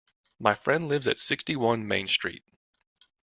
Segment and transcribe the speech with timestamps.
[0.39, 2.43] My friend lives at sixty-one Main Street